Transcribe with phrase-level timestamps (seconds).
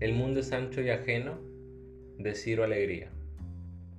[0.00, 1.38] El mundo es ancho y ajeno
[2.16, 3.10] de Ciro Alegría.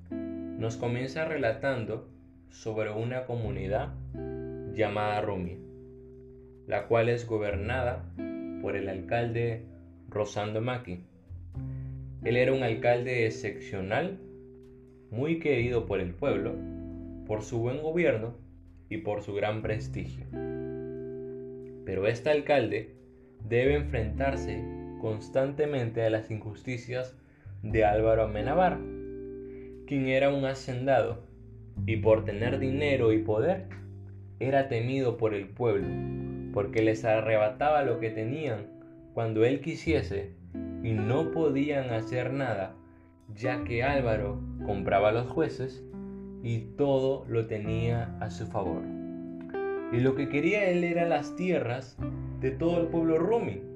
[0.09, 2.09] Nos comienza relatando
[2.49, 3.93] sobre una comunidad
[4.73, 5.59] llamada Rumi,
[6.65, 8.03] la cual es gobernada
[8.63, 9.67] por el alcalde
[10.09, 11.01] Rosando Maki.
[12.23, 14.17] Él era un alcalde excepcional,
[15.11, 16.55] muy querido por el pueblo,
[17.27, 18.33] por su buen gobierno
[18.89, 20.25] y por su gran prestigio.
[21.85, 22.95] Pero este alcalde
[23.47, 27.17] debe enfrentarse constantemente a las injusticias
[27.63, 28.77] de Álvaro Amenabar,
[29.87, 31.23] quien era un hacendado
[31.87, 33.65] y por tener dinero y poder
[34.39, 35.87] era temido por el pueblo,
[36.53, 38.67] porque les arrebataba lo que tenían
[39.15, 40.35] cuando él quisiese
[40.83, 42.75] y no podían hacer nada,
[43.35, 45.83] ya que Álvaro compraba los jueces
[46.43, 48.83] y todo lo tenía a su favor.
[49.91, 51.97] Y lo que quería él era las tierras
[52.39, 53.70] de todo el pueblo rumi,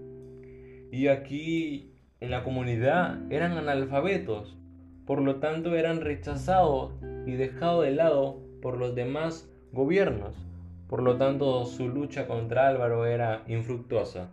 [0.96, 4.56] y aquí en la comunidad eran analfabetos,
[5.06, 6.94] por lo tanto eran rechazados
[7.26, 10.38] y dejados de lado por los demás gobiernos.
[10.88, 14.30] Por lo tanto, su lucha contra Álvaro era infructuosa,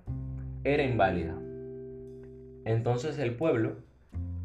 [0.63, 1.37] era inválida.
[2.65, 3.79] Entonces el pueblo,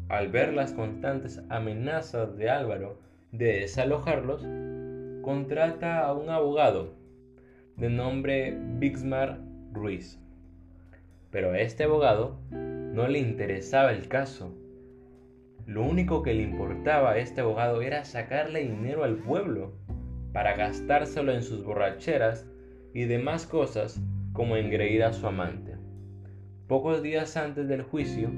[0.08, 2.98] al ver las constantes amenazas de Álvaro
[3.30, 4.42] de desalojarlos,
[5.22, 6.94] contrata a un abogado
[7.76, 9.38] de nombre Bixmar
[9.72, 10.18] Ruiz.
[11.30, 14.54] Pero a este abogado no le interesaba el caso.
[15.66, 19.72] Lo único que le importaba a este abogado era sacarle dinero al pueblo
[20.32, 22.46] para gastárselo en sus borracheras
[22.94, 24.00] y demás cosas
[24.32, 25.74] como engreír a su amante.
[26.66, 28.30] Pocos días antes del juicio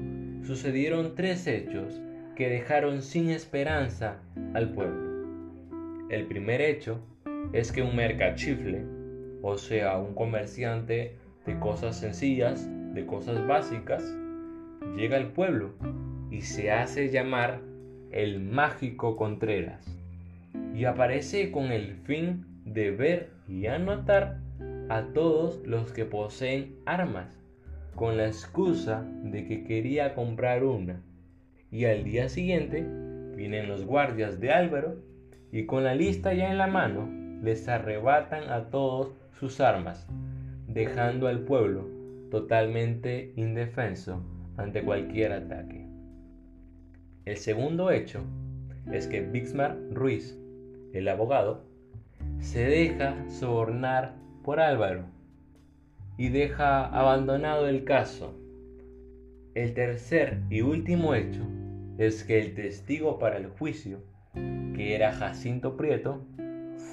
[0.43, 2.01] sucedieron tres hechos
[2.35, 4.19] que dejaron sin esperanza
[4.53, 6.07] al pueblo.
[6.09, 6.99] El primer hecho
[7.53, 8.83] es que un mercachifle,
[9.41, 14.03] o sea, un comerciante de cosas sencillas, de cosas básicas,
[14.95, 15.71] llega al pueblo
[16.29, 17.59] y se hace llamar
[18.11, 19.97] el mágico Contreras.
[20.73, 24.39] Y aparece con el fin de ver y anotar
[24.89, 27.37] a todos los que poseen armas
[27.95, 31.01] con la excusa de que quería comprar una.
[31.71, 32.85] Y al día siguiente
[33.35, 34.95] vienen los guardias de Álvaro
[35.51, 37.09] y con la lista ya en la mano
[37.41, 40.07] les arrebatan a todos sus armas
[40.67, 42.00] dejando al pueblo
[42.31, 44.23] totalmente indefenso
[44.57, 45.85] ante cualquier ataque.
[47.25, 48.23] El segundo hecho
[48.91, 50.35] es que Bixmar Ruiz,
[50.93, 51.63] el abogado,
[52.39, 55.05] se deja sobornar por Álvaro
[56.17, 58.35] y deja abandonado el caso.
[59.53, 61.45] El tercer y último hecho
[61.97, 63.99] es que el testigo para el juicio,
[64.33, 66.25] que era Jacinto Prieto,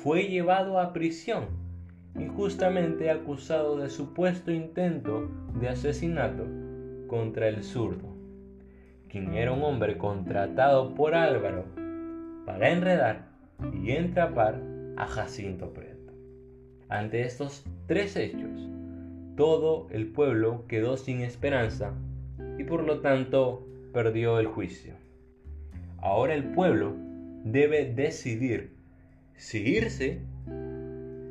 [0.03, 1.68] fue llevado a prisión
[2.19, 5.31] injustamente acusado de supuesto intento
[5.61, 6.45] de asesinato
[7.07, 8.15] contra el zurdo,
[9.09, 11.65] quien era un hombre contratado por Álvaro
[12.45, 13.29] para enredar
[13.73, 14.61] y entrapar
[14.97, 16.13] a Jacinto Prieto.
[16.89, 18.69] Ante estos tres hechos,
[19.37, 21.95] todo el pueblo quedó sin esperanza
[22.59, 24.95] y por lo tanto perdió el juicio.
[25.99, 26.95] Ahora el pueblo
[27.45, 28.77] debe decidir
[29.37, 30.23] si irse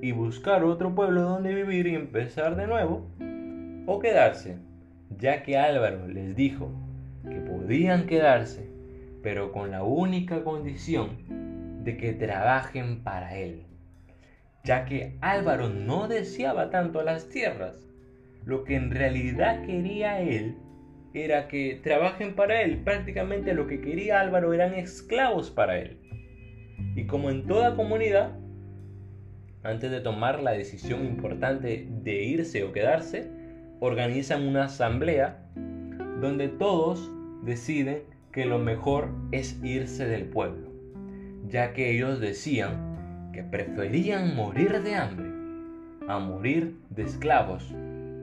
[0.02, 3.08] y buscar otro pueblo donde vivir y empezar de nuevo,
[3.86, 4.58] o quedarse,
[5.18, 6.72] ya que Álvaro les dijo
[7.24, 8.70] que podían quedarse,
[9.24, 13.64] pero con la única condición de que trabajen para él,
[14.64, 17.88] ya que Álvaro no deseaba tanto las tierras,
[18.46, 20.58] lo que en realidad quería él
[21.14, 25.98] era que trabajen para él, prácticamente lo que quería Álvaro eran esclavos para él.
[26.96, 28.38] Y como en toda comunidad,
[29.64, 33.30] antes de tomar la decisión importante de irse o quedarse,
[33.80, 35.40] organizan una asamblea
[36.22, 37.12] donde todos
[37.44, 40.70] deciden que lo mejor es irse del pueblo,
[41.50, 45.28] ya que ellos decían que preferían morir de hambre
[46.08, 47.74] a morir de esclavos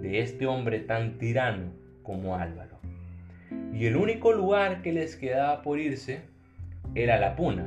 [0.01, 1.73] de este hombre tan tirano
[2.03, 2.79] como Álvaro.
[3.73, 6.21] Y el único lugar que les quedaba por irse
[6.95, 7.67] era la Puna,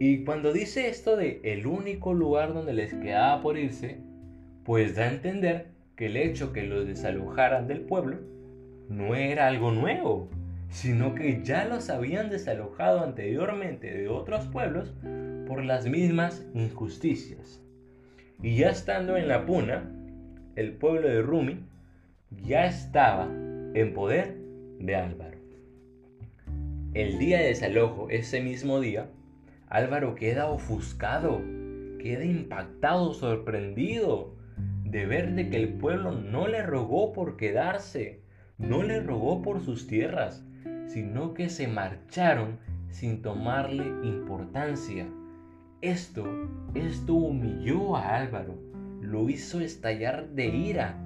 [0.00, 3.98] y cuando dice esto de el único lugar donde les quedaba por irse,
[4.64, 8.18] pues da a entender que el hecho que los desalojaran del pueblo
[8.88, 10.28] no era algo nuevo,
[10.68, 14.92] sino que ya los habían desalojado anteriormente de otros pueblos
[15.46, 17.62] por las mismas injusticias.
[18.42, 19.88] Y ya estando en la puna,
[20.56, 21.60] el pueblo de Rumi
[22.44, 24.36] ya estaba en poder
[24.80, 25.38] de Álvaro.
[26.94, 29.08] El día de desalojo, ese mismo día,
[29.74, 31.42] Álvaro queda ofuscado,
[31.98, 34.36] queda impactado, sorprendido
[34.84, 38.22] de ver de que el pueblo no le rogó por quedarse,
[38.56, 40.46] no le rogó por sus tierras,
[40.86, 45.08] sino que se marcharon sin tomarle importancia.
[45.80, 46.24] Esto,
[46.74, 48.54] esto humilló a Álvaro,
[49.00, 50.96] lo hizo estallar de ira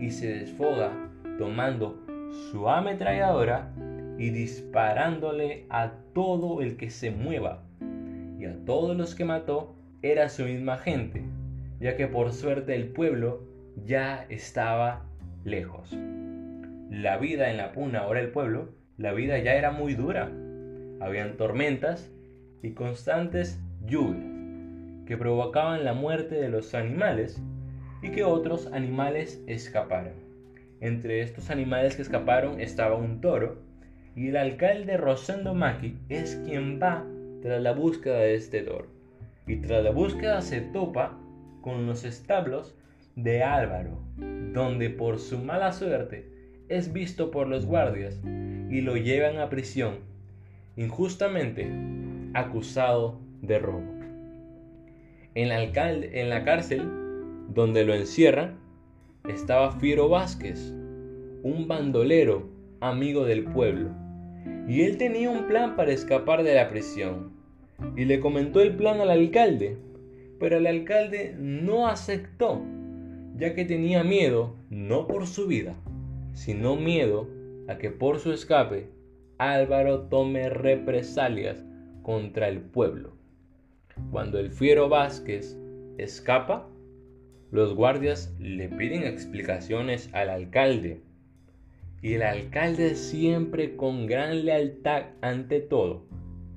[0.00, 0.90] y se desfoga
[1.38, 2.04] tomando
[2.50, 3.72] su ametralladora
[4.18, 7.62] y disparándole a todo el que se mueva.
[8.46, 11.22] A todos los que mató era su misma gente,
[11.80, 13.42] ya que por suerte el pueblo
[13.84, 15.04] ya estaba
[15.44, 15.96] lejos.
[16.90, 20.30] La vida en la puna, ahora el pueblo, la vida ya era muy dura.
[21.00, 22.10] Habían tormentas
[22.62, 24.32] y constantes lluvias
[25.06, 27.42] que provocaban la muerte de los animales
[28.02, 30.14] y que otros animales escaparan.
[30.80, 33.58] Entre estos animales que escaparon estaba un toro
[34.14, 37.04] y el alcalde Rosendo Maki es quien va
[37.42, 38.86] tras la búsqueda de este toro.
[39.46, 41.18] Y tras la búsqueda se topa
[41.60, 42.74] con los establos
[43.16, 43.98] de Álvaro,
[44.52, 46.30] donde por su mala suerte
[46.68, 48.20] es visto por los guardias
[48.70, 49.96] y lo llevan a prisión,
[50.76, 51.70] injustamente
[52.34, 53.92] acusado de robo.
[55.34, 56.88] En la, alcalde, en la cárcel
[57.48, 58.58] donde lo encierran
[59.28, 60.72] estaba Fiero Vázquez,
[61.42, 62.48] un bandolero
[62.80, 63.90] amigo del pueblo,
[64.68, 67.32] y él tenía un plan para escapar de la prisión,
[67.96, 69.76] y le comentó el plan al alcalde,
[70.38, 72.62] pero el alcalde no aceptó,
[73.36, 75.74] ya que tenía miedo no por su vida,
[76.32, 77.28] sino miedo
[77.68, 78.88] a que por su escape
[79.38, 81.64] Álvaro tome represalias
[82.02, 83.16] contra el pueblo.
[84.10, 85.58] Cuando el fiero Vázquez
[85.98, 86.68] escapa,
[87.50, 91.02] los guardias le piden explicaciones al alcalde.
[92.02, 96.04] Y el alcalde siempre con gran lealtad ante todo,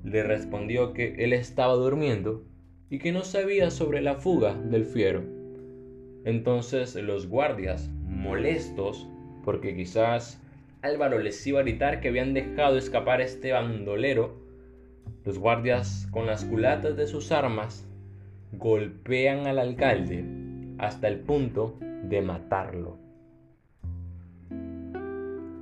[0.02, 2.44] le respondió que él estaba durmiendo
[2.90, 5.22] y que no sabía sobre la fuga del fiero.
[6.24, 9.08] Entonces los guardias, molestos,
[9.44, 10.42] porque quizás
[10.82, 14.34] Álvaro les iba a gritar que habían dejado escapar a este bandolero,
[15.24, 17.88] los guardias con las culatas de sus armas
[18.52, 20.24] golpean al alcalde
[20.78, 23.05] hasta el punto de matarlo.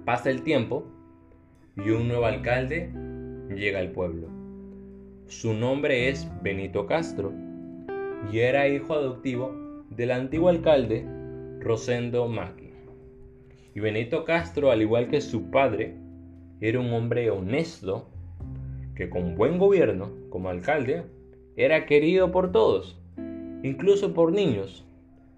[0.04, 0.84] Pasa el tiempo
[1.76, 2.90] y un nuevo alcalde
[3.48, 4.28] llega al pueblo.
[5.28, 7.32] Su nombre es Benito Castro
[8.30, 9.54] y era hijo adoptivo
[9.88, 11.06] del antiguo alcalde
[11.60, 12.70] Rosendo Maki.
[13.74, 15.96] Y Benito Castro, al igual que su padre,
[16.60, 18.10] era un hombre honesto
[18.94, 21.04] que con buen gobierno como alcalde
[21.56, 23.00] era querido por todos,
[23.62, 24.86] incluso por niños,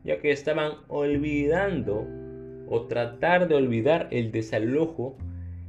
[0.03, 2.05] ya que estaban olvidando
[2.69, 5.17] o tratar de olvidar el desalojo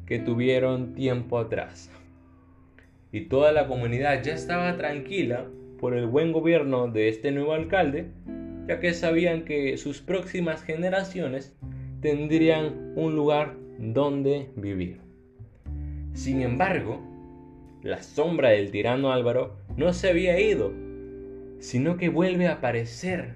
[0.06, 1.92] que tuvieron tiempo atrás.
[3.12, 5.46] Y toda la comunidad ya estaba tranquila
[5.80, 8.08] por el buen gobierno de este nuevo alcalde,
[8.68, 11.56] ya que sabían que sus próximas generaciones
[12.02, 15.00] tendrían un lugar donde vivir.
[16.14, 17.02] Sin embargo,
[17.84, 20.74] la sombra del tirano Álvaro no se había ido,
[21.60, 23.36] sino que vuelve a aparecer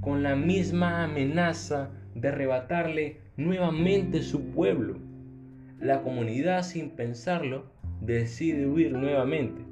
[0.00, 4.98] con la misma amenaza de arrebatarle nuevamente su pueblo.
[5.80, 7.66] La comunidad, sin pensarlo,
[8.00, 9.62] decide huir nuevamente,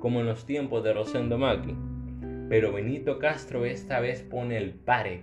[0.00, 1.74] como en los tiempos de Rosendo Maki.
[2.48, 5.22] Pero Benito Castro esta vez pone el pare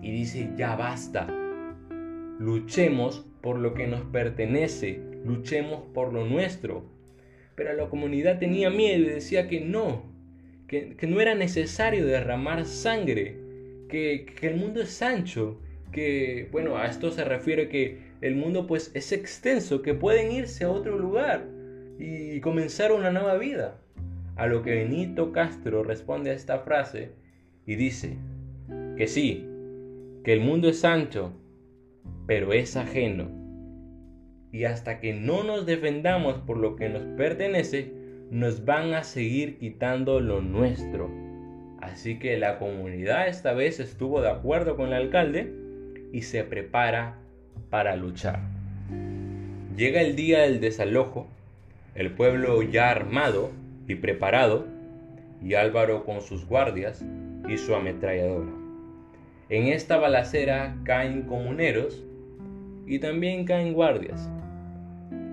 [0.00, 1.26] y dice ya basta.
[2.38, 6.84] Luchemos por lo que nos pertenece, luchemos por lo nuestro.
[7.54, 10.04] Pero la comunidad tenía miedo y decía que no,
[10.66, 13.36] que, que no era necesario derramar sangre,
[13.92, 15.60] que, el mundo es ancho,
[15.92, 20.64] que, bueno, a esto se refiere que el mundo pues es extenso, que pueden irse
[20.64, 21.46] a otro lugar
[21.98, 23.78] y comenzar una nueva vida.
[24.36, 27.12] A lo que Benito Castro responde a esta frase
[27.66, 28.16] y dice
[28.96, 29.46] que sí,
[30.24, 31.32] que el mundo es ancho,
[32.26, 33.30] pero es ajeno.
[34.50, 37.92] Y hasta que no nos defendamos por lo que nos pertenece,
[38.30, 41.10] nos van a seguir quitando lo nuestro.
[41.80, 45.61] Así que la comunidad esta vez estuvo de acuerdo con el alcalde
[46.12, 47.18] y se prepara
[47.70, 48.40] para luchar.
[49.76, 51.26] Llega el día del desalojo,
[51.94, 53.50] el pueblo ya armado
[53.88, 54.66] y preparado,
[55.42, 57.04] y Álvaro con sus guardias
[57.48, 58.52] y su ametralladora.
[59.48, 62.04] En esta balacera caen comuneros
[62.86, 64.30] y también caen guardias,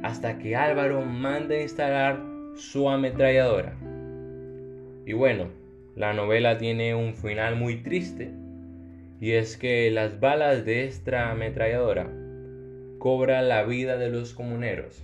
[0.02, 2.20] hasta que Álvaro manda instalar
[2.56, 3.76] su ametralladora.
[5.06, 5.48] Y bueno,
[5.96, 8.32] la novela tiene un final muy triste
[9.20, 12.10] y es que las balas de esta ametralladora
[13.00, 15.04] cobran la vida de los comuneros,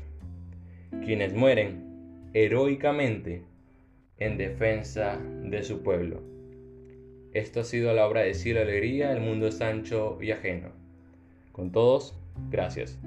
[1.03, 3.43] quienes mueren heroicamente
[4.17, 6.21] en defensa de su pueblo.
[7.33, 10.69] Esto ha sido la obra de Cielo Alegría, El Mundo Sancho y Ajeno.
[11.51, 12.17] Con todos,
[12.51, 12.97] Gracias.